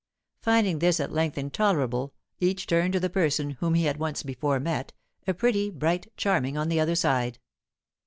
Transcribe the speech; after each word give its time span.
Finding 0.41 0.79
this 0.79 0.99
at 0.99 1.11
length 1.11 1.37
intolerable, 1.37 2.11
each 2.39 2.65
turned 2.65 2.91
to 2.93 2.99
the 2.99 3.07
person 3.07 3.51
whom 3.59 3.75
he 3.75 3.83
had 3.83 3.97
once 3.97 4.23
before 4.23 4.59
met, 4.59 4.93
a 5.27 5.33
pretty, 5.35 5.69
bright, 5.69 6.11
charming 6.17 6.57
on 6.57 6.69
the 6.69 6.79
other 6.79 6.95
side. 6.95 7.37